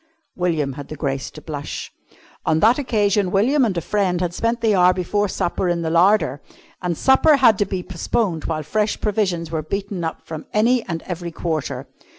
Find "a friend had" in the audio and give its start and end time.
3.77-4.33